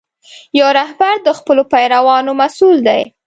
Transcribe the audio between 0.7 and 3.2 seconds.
رهبر د خپلو پیروانو مسؤل دی.